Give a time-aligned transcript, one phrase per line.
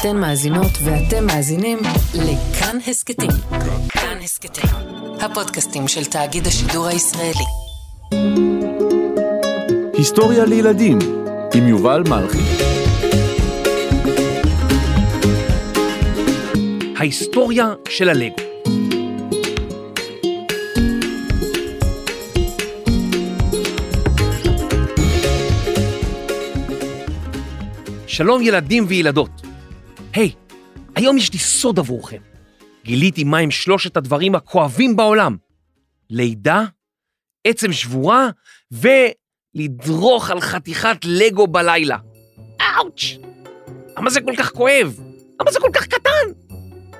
[0.00, 1.78] אתן מאזינות ואתם מאזינים
[2.14, 3.30] לכאן הסכתים.
[3.88, 4.70] כאן הסכתים,
[5.20, 7.44] הפודקאסטים של תאגיד השידור הישראלי.
[9.92, 10.98] היסטוריה לילדים
[11.54, 12.38] עם יובל מלכי.
[16.96, 18.36] ההיסטוריה של הלגו.
[28.06, 29.45] שלום ילדים וילדות.
[30.16, 30.32] היי,
[30.94, 32.20] היום יש לי סוד עבורכם.
[32.84, 35.36] גיליתי מהם שלושת הדברים הכואבים בעולם.
[36.10, 36.64] לידה,
[37.46, 38.28] עצם שבורה
[38.72, 41.96] ולדרוך על חתיכת לגו בלילה.
[42.60, 43.02] אאוץ'!
[43.96, 45.00] למה זה כל כך כואב?
[45.40, 46.56] למה זה כל כך קטן?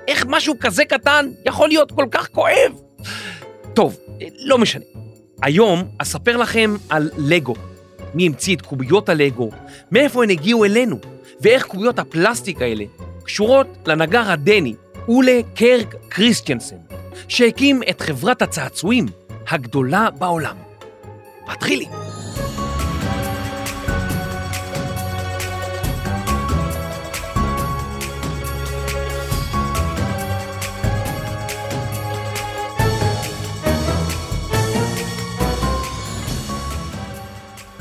[0.07, 2.81] איך משהו כזה קטן יכול להיות כל כך כואב?
[3.75, 3.97] טוב,
[4.39, 4.85] לא משנה.
[5.41, 7.55] היום אספר לכם על לגו.
[8.13, 9.49] מי המציא את קוביות הלגו,
[9.91, 10.99] מאיפה הן הגיעו אלינו,
[11.41, 12.85] ואיך קוביות הפלסטיק האלה
[13.23, 14.75] קשורות לנגר הדני,
[15.07, 16.75] אולה קרק קריסטיאנסן,
[17.27, 19.05] שהקים את חברת הצעצועים
[19.49, 20.55] הגדולה בעולם.
[21.47, 22.06] מתחילים.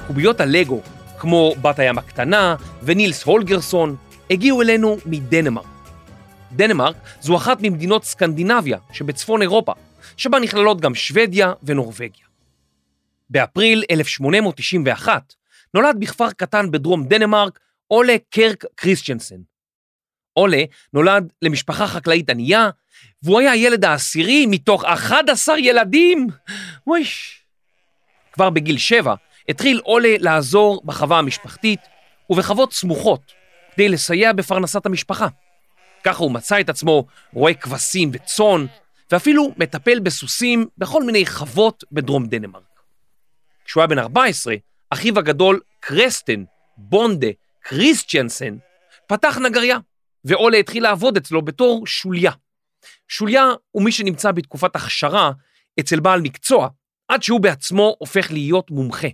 [0.07, 0.81] קוביות הלגו,
[1.19, 3.97] כמו בת הים הקטנה ונילס הולגרסון,
[4.31, 5.67] הגיעו אלינו מדנמרק.
[6.53, 9.73] דנמרק זו אחת ממדינות סקנדינביה שבצפון אירופה,
[10.17, 12.27] שבה נכללות גם שוודיה ונורבגיה.
[13.31, 15.34] באפריל 1891
[15.75, 17.59] נולד בכפר קטן בדרום דנמרק
[17.91, 19.41] אולה קרק קריסטיאנסן.
[20.37, 20.62] אולה
[20.93, 22.71] נולד למשפחה חקלאית ענייה,
[23.23, 26.27] והוא היה הילד העשירי מתוך 11 ילדים.
[26.87, 27.43] וויש.
[28.33, 29.15] כבר בגיל שבע
[29.48, 31.80] התחיל אולה לעזור בחווה המשפחתית
[32.30, 33.33] ובחוות סמוכות
[33.75, 35.28] כדי לסייע בפרנסת המשפחה.
[36.05, 38.66] ככה הוא מצא את עצמו רואה כבשים וצאן,
[39.11, 42.62] ואפילו מטפל בסוסים בכל מיני חוות בדרום דנמרק.
[43.65, 44.54] כשהוא היה בן 14,
[44.91, 46.44] אחיו הגדול קרסטן,
[46.76, 47.26] בונדה,
[47.60, 48.56] קריסטיאנסן,
[49.06, 49.78] פתח נגריה,
[50.25, 52.32] ואולה התחיל לעבוד אצלו בתור שוליה.
[53.09, 55.31] שוליה הוא מי שנמצא בתקופת הכשרה
[55.81, 56.69] אצל בעל מקצוע,
[57.09, 59.09] עד שהוא בעצמו הופך להיות מומחה.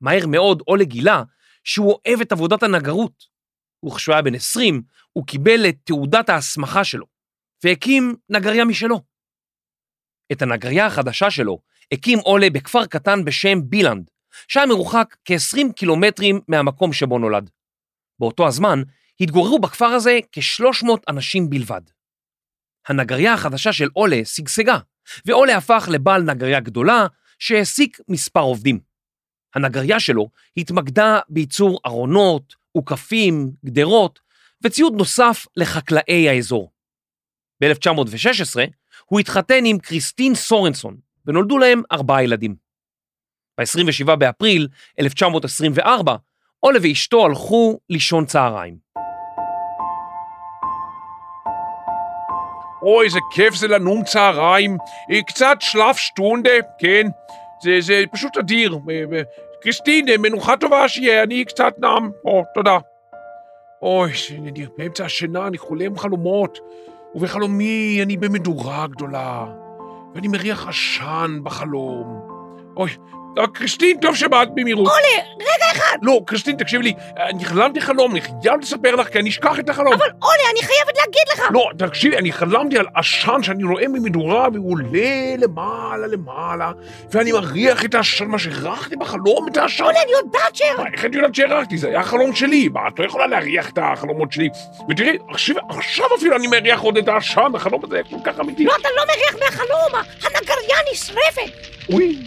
[0.00, 1.22] מהר מאוד אולה גילה
[1.64, 3.36] שהוא אוהב את עבודת הנגרות.
[3.86, 7.06] וכשהוא היה בן 20, הוא קיבל את תעודת ההסמכה שלו,
[7.64, 9.00] והקים נגריה משלו.
[10.32, 11.58] את הנגריה החדשה שלו
[11.92, 14.10] הקים אולה בכפר קטן בשם בילנד,
[14.48, 17.50] שהיה מרוחק כ-20 קילומטרים מהמקום שבו נולד.
[18.18, 18.82] באותו הזמן
[19.20, 21.80] התגוררו בכפר הזה כ-300 אנשים בלבד.
[22.88, 24.78] הנגריה החדשה של אולה שגשגה,
[25.26, 27.06] ואולה הפך לבעל נגריה גדולה
[27.38, 28.80] שהעסיק מספר עובדים.
[29.54, 34.20] הנגריה שלו התמקדה בייצור ארונות, עוקפים, גדרות
[34.64, 36.70] וציוד נוסף לחקלאי האזור.
[37.60, 38.60] ב-1916
[39.06, 40.96] הוא התחתן עם קריסטין סורנסון
[41.26, 42.56] ונולדו להם ארבעה ילדים.
[43.58, 44.68] ב-27 באפריל
[45.00, 46.16] 1924
[46.62, 48.76] אולה ואשתו הלכו לישון צהריים.
[52.82, 54.76] אוי, איזה כיף זה לנום צהריים.
[55.26, 57.06] קצת שלף שטונדה, כן.
[57.62, 58.78] זה, זה פשוט אדיר.
[59.62, 62.10] קריסטין, מנוחה טובה שיהיה, אני קצת נם.
[62.24, 62.78] או, תודה.
[63.82, 66.58] אוי, אני באמצע השינה, אני חולם חלומות,
[67.14, 69.46] ובחלומי אני במדורה גדולה,
[70.14, 72.20] ואני מריח עשן בחלום.
[72.76, 72.90] אוי,
[73.54, 74.92] קריסטין, טוב שבאת במהירות.
[74.92, 75.96] אולי, רגע אחד.
[76.02, 79.70] לא, קריסטין, תקשיבי לי, אני חלמתי חלום, אני חייב לספר לך, כי אני אשכח את
[79.70, 79.92] החלום.
[79.92, 81.42] אבל אולי, אני חייבת להגיד לך.
[81.50, 86.72] לא, תקשיבי, אני חלמתי על עשן שאני רואה ממדורה, והוא עולה למעלה למעלה,
[87.10, 89.84] ואני מריח את העשן, מה שהרחתי בחלום, את העשן.
[89.84, 90.90] אולי, אני יודעת שהרחתי.
[90.92, 91.78] איך את יודעת שהרחתי?
[91.78, 94.48] זה היה החלום שלי, מה, את לא יכולה להריח את החלומות שלי.
[94.90, 98.64] ותראי, עכשיו, עכשיו אפילו אני מריח עוד את העשן, החלום הזה כל כך אמיתי.
[98.64, 101.52] לא, אתה לא מריח מהחלום, הנגריה נשרפת.
[101.92, 102.18] אוי.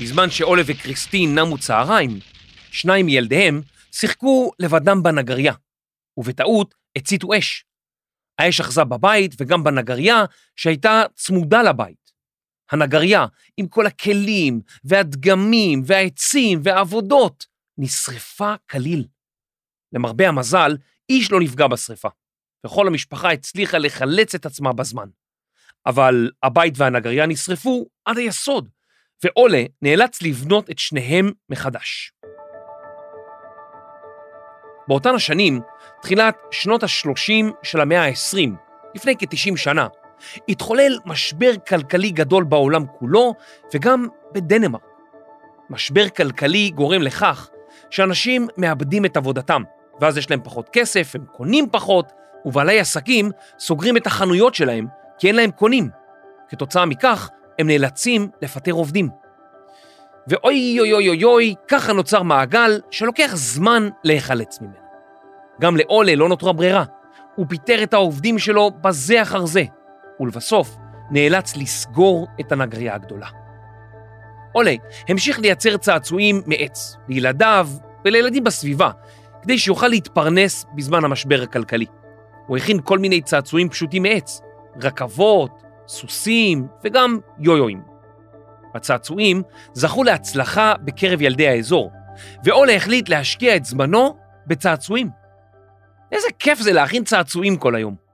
[0.00, 2.18] בזמן שאולה וקריסטין נמו צהריים,
[2.70, 3.62] שניים מילדיהם
[3.92, 5.52] שיחקו לבדם בנגריה,
[6.16, 7.64] ובטעות הציתו אש.
[8.38, 10.24] האש אחזה בבית וגם בנגריה
[10.56, 12.12] שהייתה צמודה לבית.
[12.70, 13.26] הנגריה,
[13.56, 17.46] עם כל הכלים והדגמים והעצים והעבודות,
[17.78, 19.06] נשרפה כליל.
[19.92, 20.76] למרבה המזל,
[21.08, 22.08] איש לא נפגע בשרפה,
[22.66, 25.08] וכל המשפחה הצליחה לחלץ את עצמה בזמן.
[25.86, 28.68] אבל הבית והנגריה נשרפו עד היסוד,
[29.24, 32.12] ואולה נאלץ לבנות את שניהם מחדש.
[34.88, 35.60] באותן השנים,
[36.02, 38.50] תחילת שנות ה-30 של המאה ה-20,
[38.94, 39.86] לפני כ-90 שנה,
[40.48, 43.34] התחולל משבר כלכלי גדול בעולם כולו
[43.74, 44.82] וגם בדנמרק.
[45.70, 47.50] משבר כלכלי גורם לכך
[47.90, 49.62] שאנשים מאבדים את עבודתם,
[50.00, 52.12] ואז יש להם פחות כסף, הם קונים פחות,
[52.44, 54.86] ובעלי עסקים סוגרים את החנויות שלהם
[55.18, 55.90] כי אין להם קונים.
[56.48, 59.08] כתוצאה מכך, הם נאלצים לפטר עובדים.
[60.28, 64.86] ואוי אוי אוי אוי אוי, ככה נוצר מעגל שלוקח זמן להיחלץ ממנו.
[65.60, 66.84] גם לאולה לא נותרה ברירה.
[67.34, 69.62] הוא פיטר את העובדים שלו בזה אחר זה,
[70.20, 70.76] ולבסוף
[71.10, 73.26] נאלץ לסגור את הנגרייה הגדולה.
[74.54, 74.74] אולה
[75.08, 77.68] המשיך לייצר צעצועים מעץ, לילדיו
[78.04, 78.90] ולילדים בסביבה,
[79.42, 81.86] כדי שיוכל להתפרנס בזמן המשבר הכלכלי.
[82.46, 84.40] הוא הכין כל מיני צעצועים פשוטים מעץ,
[84.82, 87.82] רכבות, סוסים וגם יויואים.
[88.74, 89.42] הצעצועים
[89.72, 91.90] זכו להצלחה בקרב ילדי האזור,
[92.44, 94.16] ואולה החליט להשקיע את זמנו
[94.46, 95.08] בצעצועים.
[96.12, 98.05] איזה כיף זה להכין צעצועים כל היום.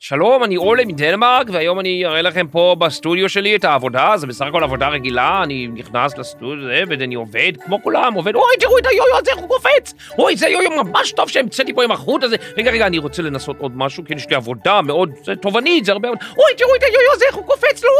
[0.00, 4.46] שלום, אני אולה מדנמרק, והיום אני אראה לכם פה בסטודיו שלי את העבודה, זה בסך
[4.46, 9.18] הכל עבודה רגילה, אני נכנס לסטודיו ואני עובד כמו כולם, עובד, אוי, תראו את היו-יו
[9.20, 9.94] הזה, איך הוא קופץ!
[10.18, 12.36] אוי, זה יו-יו ממש טוב שהמצאתי פה עם החוט הזה.
[12.56, 15.92] רגע, רגע, אני רוצה לנסות עוד משהו, כי יש לי עבודה מאוד זה תובענית, זה
[15.92, 16.08] הרבה...
[16.08, 17.90] אוי, תראו את היו-יו הזה, איך הוא קופץ לו!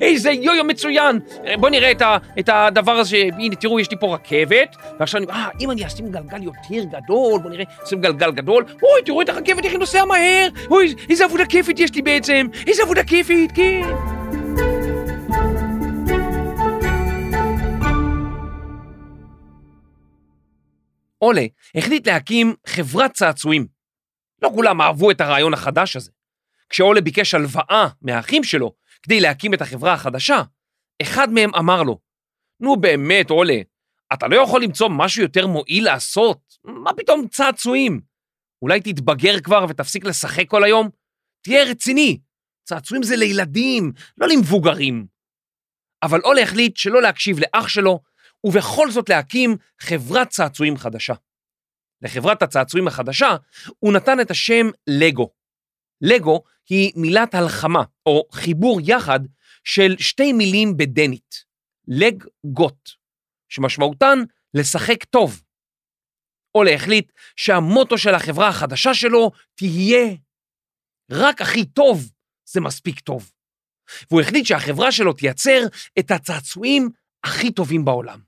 [0.00, 1.20] איזה יו-יו מצוין!
[1.58, 5.30] בואו נראה את, ה, את הדבר הזה, הנה, תראו, יש לי פה רכבת, ועכשיו אני...
[5.30, 7.64] אה, אם אני אשים גלגל יותר גדול, בואו נראה,
[9.48, 10.48] הרכבת, איך היא נוסעה מהר!
[10.70, 12.46] אוי, איזה עבודה כיפית יש לי בעצם!
[12.66, 13.82] איזה עבודה כיפית, כן!
[21.22, 21.42] אולה
[21.74, 23.66] החליט להקים חברת צעצועים.
[24.42, 26.10] לא כולם אהבו את הרעיון החדש הזה.
[26.68, 30.42] כשאולה ביקש הלוואה מהאחים שלו כדי להקים את החברה החדשה,
[31.02, 31.98] אחד מהם אמר לו,
[32.60, 33.58] נו באמת, אולה,
[34.12, 36.38] אתה לא יכול למצוא משהו יותר מועיל לעשות?
[36.64, 38.07] מה פתאום צעצועים?
[38.62, 40.88] אולי תתבגר כבר ותפסיק לשחק כל היום?
[41.42, 42.18] תהיה רציני,
[42.64, 45.06] צעצועים זה לילדים, לא למבוגרים.
[46.02, 48.00] אבל אולה החליט שלא להקשיב לאח שלו,
[48.46, 51.14] ובכל זאת להקים חברת צעצועים חדשה.
[52.02, 53.36] לחברת הצעצועים החדשה
[53.78, 55.30] הוא נתן את השם לגו.
[56.00, 59.20] לגו היא מילת הלחמה, או חיבור יחד
[59.64, 61.44] של שתי מילים בדנית,
[61.88, 62.90] לג גוט,
[63.48, 64.18] שמשמעותן
[64.54, 65.42] לשחק טוב.
[66.54, 70.14] אולה החליט שהמוטו של החברה החדשה שלו תהיה
[71.10, 72.10] רק הכי טוב
[72.48, 73.30] זה מספיק טוב.
[74.10, 75.60] והוא החליט שהחברה שלו תייצר
[75.98, 76.88] את הצעצועים
[77.24, 78.18] הכי טובים בעולם.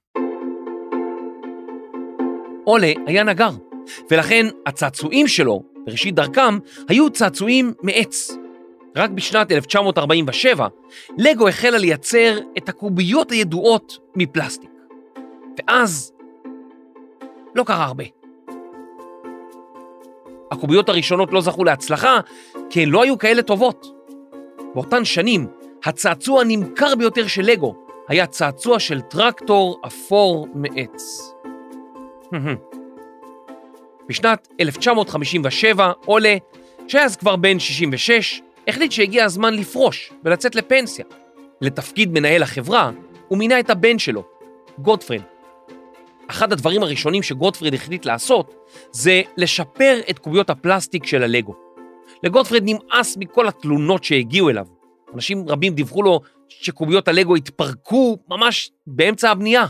[2.67, 3.51] אולה היה נגר,
[4.11, 6.59] ולכן הצעצועים שלו, בראשית דרכם,
[6.89, 8.31] היו צעצועים מעץ.
[8.97, 10.69] רק בשנת 1947,
[11.19, 14.71] לגו החלה לייצר את הקוביות הידועות מפלסטיק.
[15.59, 16.13] ואז
[17.55, 18.05] לא קרה הרבה.
[20.51, 22.21] הקוביות הראשונות לא זכו להצלחה,
[22.71, 23.87] כי הן לא היו כאלה טובות.
[24.75, 25.47] באותן שנים,
[25.85, 27.75] הצעצוע הנמכר ביותר של לגו
[28.09, 31.33] היה צעצוע של טרקטור אפור מעץ.
[34.09, 36.37] בשנת 1957, אולה,
[36.89, 41.05] שהיה אז כבר בן 66, החליט שהגיע הזמן לפרוש ולצאת לפנסיה.
[41.61, 42.91] לתפקיד מנהל החברה,
[43.29, 44.23] הוא מינה את הבן שלו,
[44.79, 45.30] גודפרד.
[46.31, 48.55] אחד הדברים הראשונים שגודפרד החליט לעשות
[48.93, 51.55] זה לשפר את קוביות הפלסטיק של הלגו.
[52.23, 54.67] לגודפרד נמאס מכל התלונות שהגיעו אליו.
[55.15, 59.67] אנשים רבים דיווחו לו שקוביות הלגו התפרקו ממש באמצע הבנייה.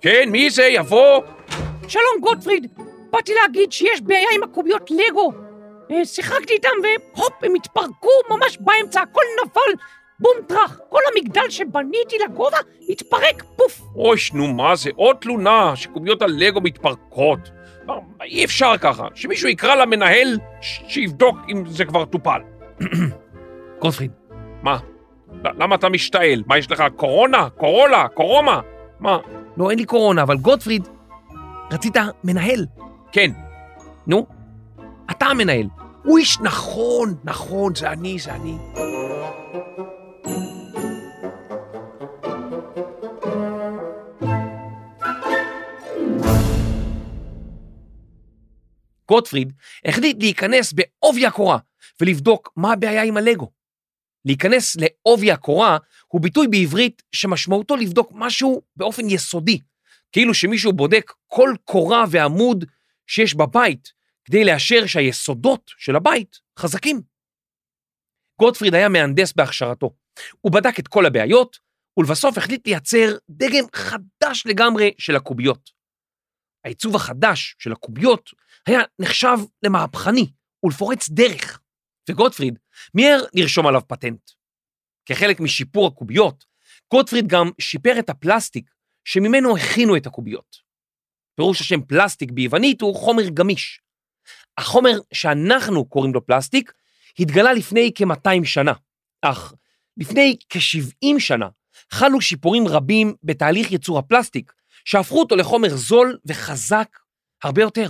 [0.00, 0.64] כן, מי זה?
[0.64, 1.22] יבוא?
[1.88, 2.66] שלום גוטפריד,
[3.10, 5.32] באתי להגיד שיש בעיה עם הקוביות לגו.
[5.90, 9.84] אה, שיחקתי איתם והופ, הם התפרקו ממש באמצע, הכל נפל.
[10.20, 13.82] בום טראח, כל המגדל שבניתי לגובה התפרק, פוף.
[13.96, 14.90] אוי, נו מה זה?
[14.96, 17.50] עוד תלונה שקוביות הלגו מתפרקות.
[17.86, 19.06] מה, אי אפשר ככה.
[19.14, 22.40] שמישהו יקרא למנהל שיבדוק אם זה כבר טופל.
[23.80, 24.10] גודפריד,
[24.62, 24.78] מה?
[25.44, 26.42] למה אתה משתעל?
[26.46, 26.84] מה יש לך?
[26.96, 27.48] קורונה?
[27.50, 28.08] קורולה?
[28.14, 28.60] קורומה?
[29.00, 29.18] מה?
[29.56, 30.88] לא, אין לי קורונה, אבל גודפריד,
[31.72, 32.66] רצית מנהל.
[33.12, 33.30] כן.
[34.06, 34.26] נו,
[35.10, 35.66] אתה המנהל.
[36.04, 38.56] הוא איש נכון, נכון, זה אני, זה אני.
[49.14, 49.52] גוטפריד
[49.84, 51.58] החליט להיכנס בעובי הקורה
[52.00, 53.50] ולבדוק מה הבעיה עם הלגו.
[54.24, 59.58] להיכנס לעובי הקורה הוא ביטוי בעברית שמשמעותו לבדוק משהו באופן יסודי,
[60.12, 62.64] כאילו שמישהו בודק כל קורה ועמוד
[63.06, 63.92] שיש בבית
[64.24, 67.02] כדי לאשר שהיסודות של הבית חזקים.
[68.40, 69.90] גוטפריד היה מהנדס בהכשרתו.
[70.40, 71.58] הוא בדק את כל הבעיות,
[71.96, 75.70] ולבסוף החליט לייצר דגם חדש לגמרי של הקוביות.
[76.64, 78.30] העיצוב החדש של הקוביות
[78.66, 80.26] היה נחשב למהפכני
[80.64, 81.60] ולפורץ דרך,
[82.10, 82.58] וגוטפריד
[82.94, 84.30] מיהר לרשום עליו פטנט.
[85.06, 86.44] כחלק משיפור הקוביות,
[86.90, 88.70] גוטפריד גם שיפר את הפלסטיק
[89.04, 90.56] שממנו הכינו את הקוביות.
[91.36, 93.80] פירוש השם פלסטיק ביוונית הוא חומר גמיש.
[94.58, 96.72] החומר שאנחנו קוראים לו פלסטיק
[97.18, 98.72] התגלה לפני כ-200 שנה,
[99.22, 99.54] אך
[99.96, 101.48] לפני כ-70 שנה
[101.90, 104.52] חלו שיפורים רבים בתהליך ייצור הפלסטיק,
[104.84, 106.98] שהפכו אותו לחומר זול וחזק
[107.42, 107.88] הרבה יותר.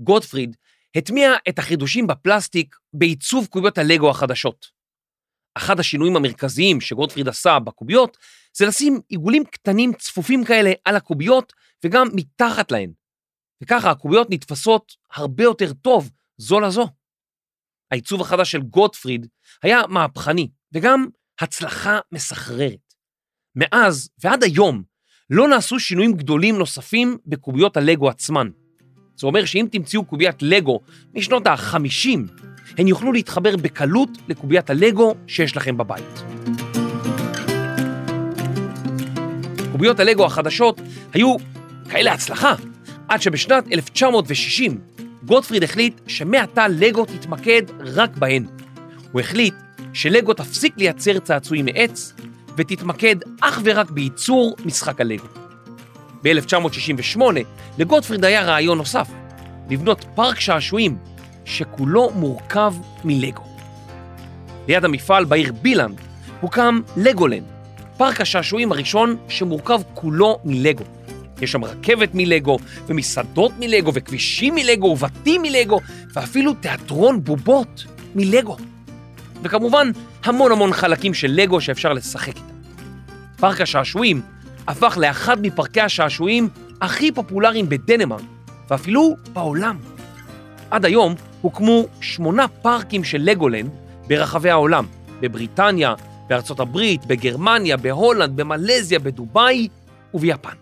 [0.00, 0.56] גוטפריד
[0.96, 4.66] הטמיע את החידושים בפלסטיק בעיצוב קוביות הלגו החדשות.
[5.54, 8.16] אחד השינויים המרכזיים שגוטפריד עשה בקוביות
[8.56, 11.52] זה לשים עיגולים קטנים צפופים כאלה על הקוביות
[11.84, 12.92] וגם מתחת להן.
[13.62, 16.88] וככה הקוביות נתפסות הרבה יותר טוב זו לזו.
[17.90, 19.26] העיצוב החדש של גוטפריד
[19.62, 21.06] היה מהפכני וגם
[21.40, 22.94] הצלחה מסחררת.
[23.56, 24.82] מאז ועד היום
[25.30, 28.48] לא נעשו שינויים גדולים נוספים בקוביות הלגו עצמן.
[29.16, 30.80] זה אומר שאם תמצאו קוביית לגו
[31.14, 32.08] משנות ה-50,
[32.78, 36.22] הן יוכלו להתחבר בקלות לקוביית הלגו שיש לכם בבית.
[39.72, 40.80] קוביות הלגו החדשות
[41.12, 41.36] היו
[41.90, 42.54] כאלה הצלחה,
[43.08, 44.80] עד שבשנת 1960
[45.24, 48.46] גוטפריד החליט שמעתה לגו תתמקד רק בהן.
[49.12, 49.54] הוא החליט
[49.92, 52.12] שלגו תפסיק לייצר צעצועים מעץ
[52.56, 55.26] ותתמקד אך ורק בייצור משחק הלגו.
[56.22, 57.20] ב-1968
[57.78, 59.08] לגוטפריד היה רעיון נוסף,
[59.70, 60.96] לבנות פארק שעשועים
[61.44, 63.42] שכולו מורכב מלגו.
[64.68, 66.00] ליד המפעל בעיר בילנד
[66.40, 67.44] הוקם לגולנד,
[67.96, 70.84] פארק השעשועים הראשון שמורכב כולו מלגו.
[71.40, 75.80] יש שם רכבת מלגו, ומסעדות מלגו, וכבישים מלגו, ובתים מלגו,
[76.14, 77.84] ואפילו תיאטרון בובות
[78.14, 78.56] מלגו.
[79.42, 79.90] וכמובן,
[80.24, 82.54] המון המון חלקים של לגו שאפשר לשחק איתם.
[83.36, 84.22] פארק השעשועים
[84.66, 86.48] הפך לאחד מפארקי השעשועים
[86.80, 88.22] הכי פופולריים בדנמרק,
[88.70, 89.78] ואפילו בעולם.
[90.70, 93.70] עד היום הוקמו שמונה פארקים של לגולנד
[94.08, 94.86] ברחבי העולם,
[95.20, 95.94] בבריטניה,
[96.28, 99.68] בארצות הברית, בגרמניה, בהולנד, במלזיה, בדובאי
[100.14, 100.56] וביפן.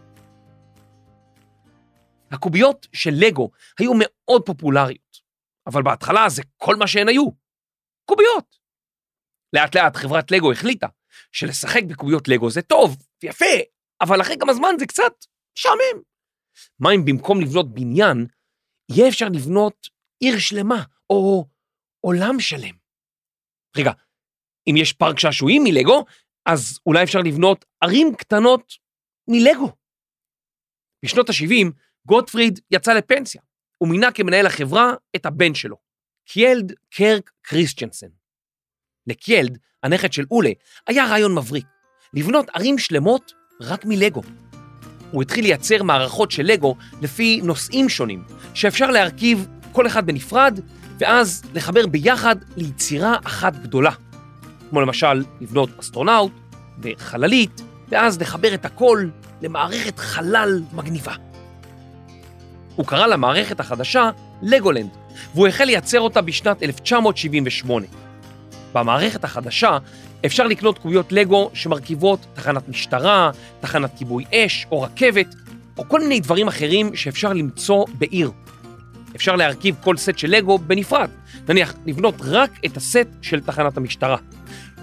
[2.31, 5.19] הקוביות של לגו היו מאוד פופולריות,
[5.67, 7.29] אבל בהתחלה זה כל מה שהן היו,
[8.05, 8.62] קוביות.
[9.53, 10.87] לאט לאט חברת לגו החליטה
[11.33, 13.45] שלשחק בקוביות לגו זה טוב ויפה,
[14.01, 15.13] אבל אחרי כמה זמן זה קצת
[15.59, 16.03] משעמם.
[16.79, 18.27] מה אם במקום לבנות בניין,
[18.91, 19.89] יהיה אפשר לבנות
[20.21, 21.47] עיר שלמה או
[22.01, 22.75] עולם שלם?
[23.77, 23.93] רגע,
[24.71, 26.05] אם יש פארק שעשועים מלגו,
[26.47, 28.73] אז אולי אפשר לבנות ערים קטנות
[29.29, 29.73] מלגו.
[31.05, 31.73] בשנות ה-70
[32.07, 33.43] גוטפריד יצא לפנסיה.
[33.79, 35.77] הוא מינה כמנהל החברה את הבן שלו,
[36.25, 38.22] קיילד קירק קריסטיאנסן.
[39.07, 40.51] לקיילד, הנכד של אולה,
[40.87, 41.67] היה רעיון מבריק,
[42.15, 44.23] לבנות ערים שלמות רק מלגו.
[45.11, 48.23] הוא התחיל לייצר מערכות של לגו לפי נושאים שונים,
[48.55, 50.61] שאפשר להרכיב כל אחד בנפרד,
[50.99, 53.91] ואז לחבר ביחד ליצירה אחת גדולה.
[54.71, 56.33] כמו למשל לבנות אסטרונאוט
[56.83, 59.09] וחללית, ואז לחבר את הכל
[59.43, 61.15] למערכת חלל מגניבה.
[62.77, 64.11] הוא קרא למערכת החדשה
[64.43, 64.91] לגולנד,
[65.35, 67.87] והוא החל לייצר אותה בשנת 1978.
[68.75, 69.79] במערכת החדשה
[70.27, 75.35] אפשר לקנות קוביות לגו שמרכיבות תחנת משטרה, תחנת כיבוי אש או רכבת,
[75.79, 78.31] או כל מיני דברים אחרים שאפשר למצוא בעיר.
[79.17, 81.11] אפשר להרכיב כל סט של לגו בנפרד,
[81.49, 84.17] נניח לבנות רק את הסט של תחנת המשטרה.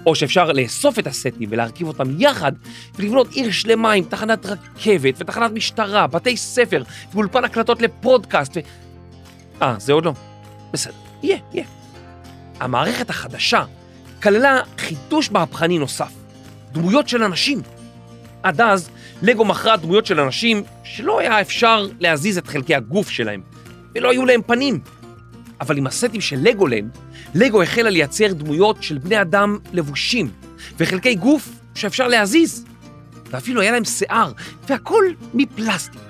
[0.06, 2.52] או שאפשר לאסוף את הסטים ולהרכיב אותם יחד
[2.96, 6.82] ולבנות עיר שלמה עם תחנת רכבת ותחנת משטרה, בתי ספר
[7.12, 8.60] ואולפן הקלטות לפודקאסט ו...
[9.62, 10.12] אה, זה עוד לא?
[10.72, 11.66] בסדר, יהיה, יהיה.
[12.60, 13.64] המערכת החדשה
[14.22, 16.12] כללה חידוש מהפכני נוסף,
[16.72, 17.62] דמויות של אנשים.
[18.42, 18.90] עד אז
[19.22, 23.40] לגו מכרה דמויות של אנשים שלא היה אפשר להזיז את חלקי הגוף שלהם,
[23.94, 24.80] ולא היו להם פנים.
[25.60, 26.90] אבל עם הסטים של לגולנד,
[27.34, 30.30] לגו החלה לייצר דמויות של בני אדם לבושים,
[30.78, 32.64] וחלקי גוף שאפשר להזיז.
[33.30, 34.32] ואפילו היה להם שיער,
[34.68, 36.00] והכל מפלסטיק.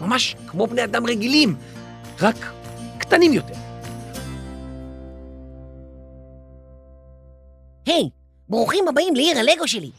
[0.00, 1.54] ממש כמו בני אדם רגילים,
[2.20, 2.36] רק
[2.98, 3.61] קטנים יותר.
[7.86, 8.08] היי,
[8.48, 9.90] ברוכים הבאים לעיר הלגו שלי.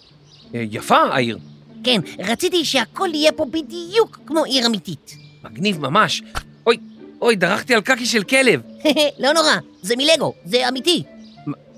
[0.55, 1.37] אה, יפה העיר,
[1.83, 5.15] כן, רציתי שהכל יהיה פה בדיוק כמו עיר אמיתית.
[5.43, 6.21] מגניב ממש.
[6.65, 6.77] אוי,
[7.21, 8.61] אוי, דרכתי על קקי של כלב.
[9.23, 11.03] לא נורא, זה מלגו, זה אמיתי.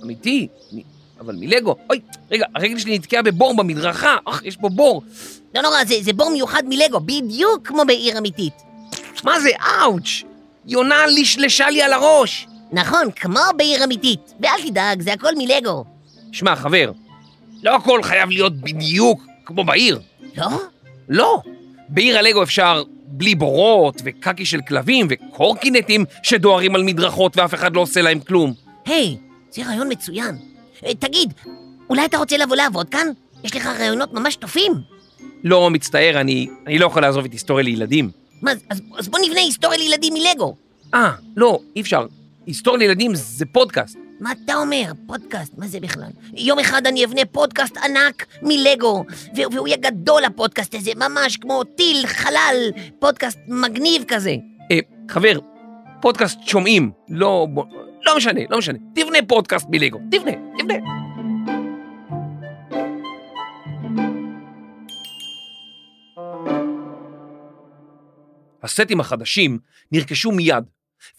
[0.04, 0.48] אמיתי,
[1.20, 1.76] אבל מלגו.
[1.90, 2.00] אוי,
[2.32, 5.04] רגע, הרגל שלי נתקעה בבור במדרכה, אך, יש פה בור.
[5.56, 8.54] לא נורא, זה, זה בור מיוחד מלגו, בדיוק כמו בעיר אמיתית.
[9.24, 9.50] מה זה,
[9.82, 10.24] אאוץ'?
[10.66, 12.48] יונה לשלשה לי על הראש.
[12.72, 14.34] נכון, כמו בעיר אמיתית.
[14.40, 15.84] ואל תדאג, זה הכל מלגו.
[16.36, 16.92] שמע, חבר,
[17.64, 20.00] לא הכל חייב להיות בדיוק כמו בעיר.
[20.38, 20.48] לא?
[21.10, 21.42] לא.
[21.90, 27.82] בעיר הלגו אפשר בלי בורות, וקקי של כלבים, וקורקינטים שדוהרים על מדרכות ואף אחד לא
[27.82, 28.54] עושה להם כלום.
[28.86, 29.18] היי,
[29.52, 30.38] זה רעיון מצוין.
[30.86, 31.34] אה, תגיד,
[31.90, 33.08] אולי אתה רוצה לבוא לעבוד כאן?
[33.44, 34.72] יש לך רעיונות ממש טובים.
[35.44, 38.10] לא, מצטער, אני, אני לא יכול לעזוב את היסטוריה לילדים.
[38.42, 40.56] מה, אז, אז בוא נבנה היסטוריה לילדים מלגו.
[40.94, 42.06] אה, לא, אי אפשר.
[42.46, 44.05] היסטוריה לילדים זה פודקאסט.
[44.20, 44.92] מה אתה אומר?
[45.08, 46.10] פודקאסט, מה זה בכלל?
[46.34, 49.04] יום אחד אני אבנה פודקאסט ענק מלגו,
[49.36, 54.36] והוא יהיה גדול הפודקאסט הזה, ממש כמו טיל, חלל, פודקאסט מגניב כזה.
[54.72, 54.80] אה,
[55.10, 55.40] חבר,
[56.02, 57.48] פודקאסט שומעים, לא...
[58.06, 58.78] לא משנה, לא משנה.
[58.96, 60.76] תבנה פודקאסט מלגו, תבנה, תבנה.
[68.64, 69.60] הסטים החדשים
[69.92, 70.64] נרכשו מיד,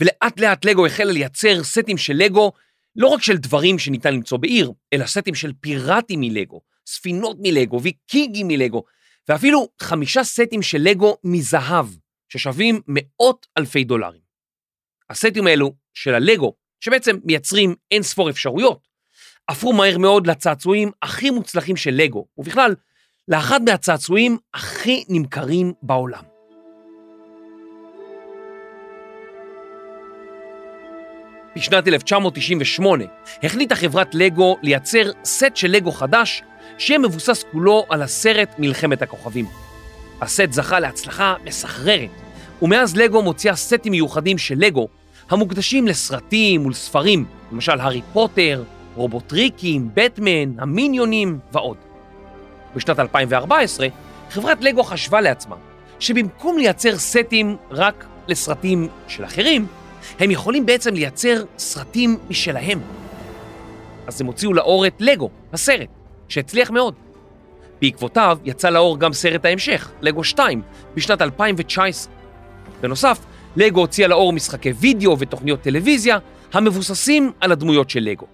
[0.00, 2.52] ולאט לאט לגו החלה לייצר סטים של לגו
[2.96, 8.48] לא רק של דברים שניתן למצוא בעיר, אלא סטים של פיראטים מלגו, ספינות מלגו, ויקינגים
[8.48, 8.84] מלגו,
[9.28, 11.86] ואפילו חמישה סטים של לגו מזהב,
[12.28, 14.20] ששווים מאות אלפי דולרים.
[15.10, 18.88] הסטים האלו של הלגו, שבעצם מייצרים אין ספור אפשרויות,
[19.48, 22.74] הפכו מהר מאוד לצעצועים הכי מוצלחים של לגו, ובכלל,
[23.28, 26.35] לאחד מהצעצועים הכי נמכרים בעולם.
[31.56, 33.04] בשנת 1998
[33.42, 36.42] החליטה חברת לגו לייצר סט של לגו חדש
[36.78, 39.46] שיהיה מבוסס כולו על הסרט מלחמת הכוכבים.
[40.20, 42.10] הסט זכה להצלחה מסחררת,
[42.62, 44.88] ומאז לגו מוציאה סטים מיוחדים של לגו
[45.30, 48.62] המוקדשים לסרטים ולספרים, למשל הארי פוטר,
[48.94, 51.76] רובוטריקים, בטמן, המיניונים ועוד.
[52.75, 53.86] בשנת 2014
[54.30, 55.56] חברת לגו חשבה לעצמה
[56.00, 59.66] שבמקום לייצר סטים רק לסרטים של אחרים,
[60.18, 62.80] הם יכולים בעצם לייצר סרטים משלהם.
[64.06, 65.88] אז הם הוציאו לאור את לגו, הסרט,
[66.28, 66.94] שהצליח מאוד.
[67.80, 70.62] בעקבותיו יצא לאור גם סרט ההמשך, לגו 2,
[70.94, 72.12] בשנת 2019.
[72.80, 73.18] בנוסף,
[73.56, 76.18] לגו הוציאה לאור משחקי וידאו ותוכניות טלוויזיה
[76.52, 78.26] המבוססים על הדמויות של לגו.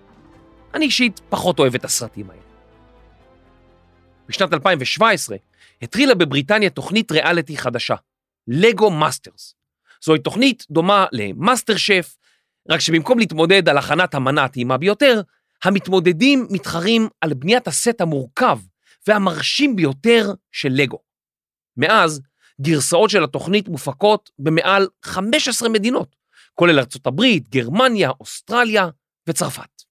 [0.74, 2.42] אני אישית פחות אוהב את הסרטים האלה.
[4.28, 5.36] בשנת 2017
[5.82, 7.94] התחילה בבריטניה תוכנית ריאליטי חדשה,
[8.48, 9.54] לגו מאסטרס.
[10.04, 12.16] זוהי תוכנית דומה למאסטר שף,
[12.68, 15.20] רק שבמקום להתמודד על הכנת המנה הטעימה ביותר,
[15.64, 18.58] המתמודדים מתחרים על בניית הסט המורכב
[19.06, 20.98] והמרשים ביותר של לגו.
[21.76, 22.20] מאז,
[22.60, 26.16] גרסאות של התוכנית מופקות במעל 15 מדינות,
[26.54, 28.88] כולל ארצות הברית, גרמניה, אוסטרליה
[29.28, 29.82] וצרפת.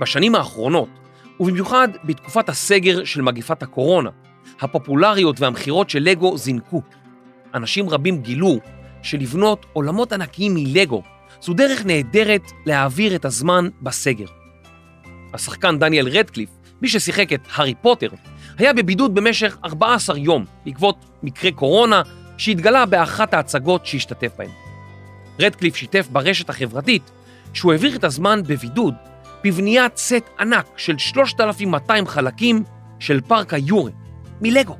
[0.00, 0.88] בשנים האחרונות,
[1.40, 4.10] ובמיוחד בתקופת הסגר של מגיפת הקורונה,
[4.60, 6.82] הפופולריות והמכירות של לגו זינקו.
[7.54, 8.58] אנשים רבים גילו
[9.02, 11.02] שלבנות עולמות ענקיים מלגו
[11.40, 14.26] זו דרך נהדרת להעביר את הזמן בסגר.
[15.34, 16.50] השחקן דניאל רדקליף,
[16.82, 18.08] מי ששיחק את הארי פוטר,
[18.58, 22.02] היה בבידוד במשך 14 יום בעקבות מקרה קורונה
[22.38, 24.50] שהתגלה באחת ההצגות שהשתתף בהן.
[25.40, 27.10] רדקליף שיתף ברשת החברתית
[27.52, 28.94] שהוא העביר את הזמן בבידוד
[29.44, 32.64] בבניית סט ענק של 3,200 חלקים
[32.98, 33.92] של פארק היורי,
[34.40, 34.76] מלגו.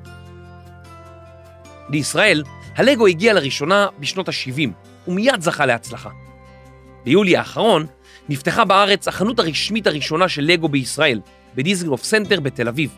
[1.88, 2.42] לישראל,
[2.76, 4.68] הלגו הגיע לראשונה בשנות ה-70,
[5.08, 6.10] ומיד זכה להצלחה.
[7.04, 7.86] ביולי האחרון
[8.28, 11.20] נפתחה בארץ החנות הרשמית הראשונה של לגו בישראל,
[11.54, 12.90] בדיזנגוף סנטר בתל אביב.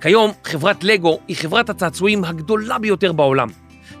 [0.00, 3.48] כיום חברת לגו היא חברת הצעצועים הגדולה ביותר בעולם,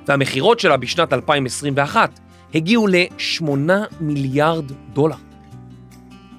[0.08, 2.20] והמכירות שלה בשנת 2021
[2.54, 3.44] הגיעו ל-8
[4.00, 5.16] מיליארד דולר.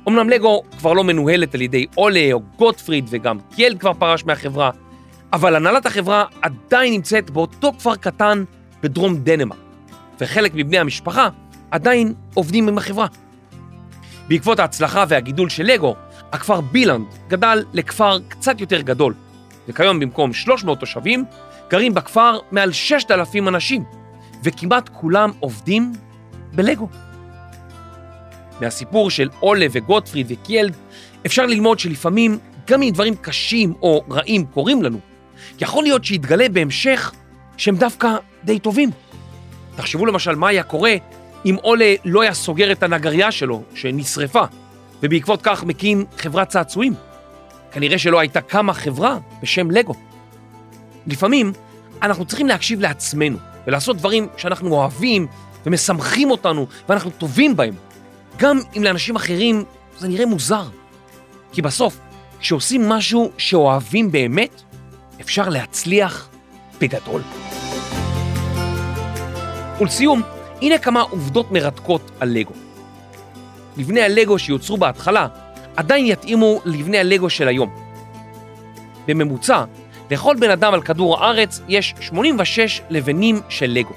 [0.08, 4.72] אמנם לגו כבר לא מנוהלת על ידי אולה או גוטפריד וגם קיילד כבר פרש מהחברה,
[5.34, 8.44] אבל הנהלת החברה עדיין נמצאת באותו כפר קטן
[8.84, 9.58] בדרום דנמרק,
[10.20, 11.30] וחלק מבני המשפחה
[11.72, 13.08] עדיין עובדים עם החברה.
[14.28, 15.96] בעקבות ההצלחה והגידול של לגו,
[16.32, 19.14] הכפר בילנד גדל לכפר קצת יותר גדול,
[19.68, 21.26] וכיום במקום 300 תושבים,
[21.70, 23.84] גרים בכפר מעל 6,000 אנשים,
[24.44, 25.94] וכמעט כולם עובדים
[26.54, 26.90] בלגו.
[28.62, 30.76] מהסיפור של אולה וגוטפריד וקיילד
[31.26, 32.38] אפשר ללמוד שלפעמים
[32.68, 35.00] גם אם דברים קשים או רעים קורים לנו,
[35.60, 37.12] יכול להיות שיתגלה בהמשך
[37.58, 38.90] שהם דווקא די טובים.
[39.76, 40.94] תחשבו למשל מה היה קורה
[41.46, 44.44] אם אולה לא היה סוגר את הנגרייה שלו, שנשרפה,
[45.04, 46.94] ובעקבות כך מקים חברת צעצועים.
[47.72, 49.94] כנראה שלא הייתה קמה חברה בשם לגו.
[51.08, 51.54] לפעמים
[52.02, 55.28] אנחנו צריכים להקשיב לעצמנו ולעשות דברים שאנחנו אוהבים
[55.66, 57.74] ומשמחים אותנו ואנחנו טובים בהם,
[58.38, 59.64] גם אם לאנשים אחרים
[59.98, 60.64] זה נראה מוזר.
[61.52, 61.98] כי בסוף,
[62.40, 64.62] כשעושים משהו שאוהבים באמת,
[65.22, 66.30] אפשר להצליח
[66.82, 67.22] בגדול.
[69.82, 70.22] ולסיום,
[70.62, 72.54] הנה כמה עובדות מרתקות על לגו.
[73.78, 75.28] לבני הלגו שיוצרו בהתחלה
[75.76, 77.70] עדיין יתאימו לבני הלגו של היום.
[79.08, 79.64] בממוצע,
[80.12, 83.94] לכל בן אדם על כדור הארץ יש 86 לבנים של לגו.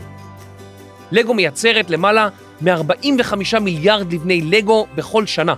[1.12, 2.28] לגו מייצרת למעלה
[2.60, 5.54] מ-45 מיליארד לבני לגו בכל שנה,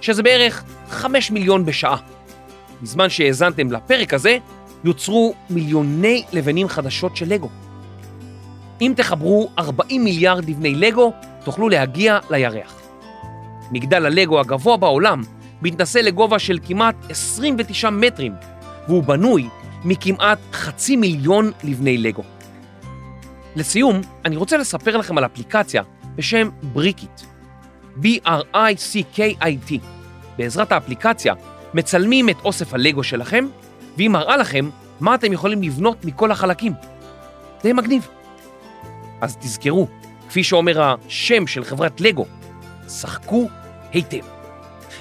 [0.00, 1.96] שזה בערך 5 מיליון בשעה.
[2.82, 4.38] בזמן שהאזנתם לפרק הזה,
[4.84, 7.48] יוצרו מיליוני לבנים חדשות של לגו.
[8.80, 11.12] אם תחברו 40 מיליארד לבני לגו,
[11.44, 12.80] תוכלו להגיע לירח.
[13.70, 15.22] מגדל הלגו הגבוה בעולם
[15.62, 18.32] מתנשא לגובה של כמעט 29 מטרים,
[18.88, 19.48] והוא בנוי
[19.84, 22.22] מכמעט חצי מיליון לבני לגו.
[23.56, 25.82] לסיום, אני רוצה לספר לכם על אפליקציה
[26.16, 27.20] בשם בריקיט,
[28.02, 29.72] B-R-I-C-K-I-T.
[30.38, 31.34] בעזרת האפליקציה
[31.74, 33.46] מצלמים את אוסף הלגו שלכם,
[33.96, 36.72] והיא מראה לכם מה אתם יכולים לבנות מכל החלקים.
[37.62, 38.08] זה מגניב.
[39.20, 39.88] אז תזכרו,
[40.28, 42.26] כפי שאומר השם של חברת לגו,
[42.88, 43.48] שחקו
[43.92, 44.24] היטב.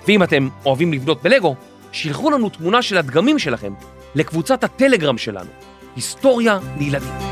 [0.07, 1.55] ואם אתם אוהבים לבנות בלגו,
[1.91, 3.73] שילחו לנו תמונה של הדגמים שלכם
[4.15, 5.49] לקבוצת הטלגרם שלנו,
[5.95, 7.28] היסטוריה לילדים.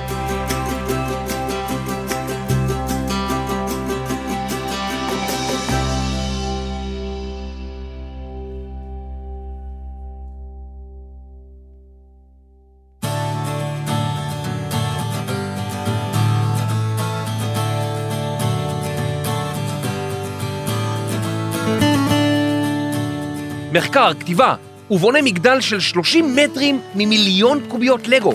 [23.77, 24.55] מחקר, כתיבה,
[24.91, 28.33] ובונה מגדל של 30 מטרים ממיליון קוביות לגו.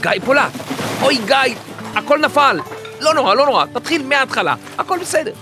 [0.00, 0.52] גיא פולט,
[1.02, 1.56] אוי גיא,
[1.94, 2.60] הכל נפל.
[3.00, 5.32] לא נורא, לא נורא, תתחיל מההתחלה, הכל בסדר.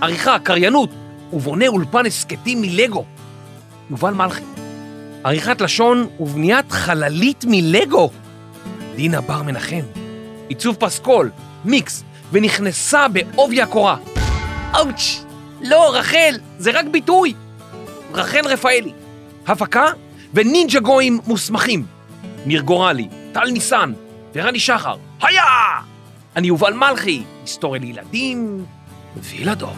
[0.00, 0.90] עריכה, קריינות,
[1.32, 3.04] ובונה אולפן הסכתים מלגו.
[3.90, 4.42] יובל מלכי.
[5.24, 8.10] עריכת לשון ובניית חללית מלגו.
[8.96, 9.82] דינה בר מנחם.
[10.48, 11.30] עיצוב פסקול,
[11.64, 13.96] מיקס, ונכנסה בעובי הקורה.
[14.74, 15.24] אאוץ',
[15.60, 17.34] לא, רחל, זה רק ביטוי.
[18.14, 18.92] רחל רפאלי.
[19.46, 19.84] הפקה
[20.34, 21.86] ונינג'ה גויים מוסמכים.
[22.46, 23.92] ניר גורלי, טל ניסן
[24.34, 24.96] ורני שחר.
[25.22, 25.44] היה!
[26.36, 28.64] אני יובל מלכי, היסטוריה לילדים
[29.16, 29.76] וילדות.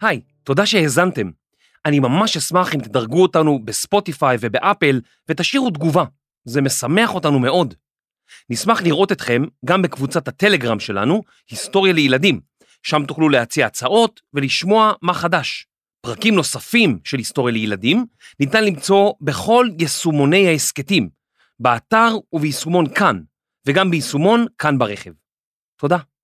[0.00, 1.30] היי, תודה שהאזנתם.
[1.86, 6.04] אני ממש אשמח אם תדרגו אותנו בספוטיפיי ובאפל ותשאירו תגובה.
[6.44, 7.74] זה משמח אותנו מאוד.
[8.50, 12.40] נשמח לראות אתכם גם בקבוצת הטלגרם שלנו, היסטוריה לילדים.
[12.82, 15.66] שם תוכלו להציע הצעות ולשמוע מה חדש.
[16.00, 18.06] פרקים נוספים של היסטוריה לילדים
[18.40, 21.08] ניתן למצוא בכל יישומוני ההסכתים,
[21.60, 23.20] באתר וביישומון כאן,
[23.66, 25.10] וגם ביישומון כאן ברכב.
[25.80, 25.98] תודה.